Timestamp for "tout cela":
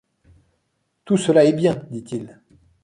1.05-1.45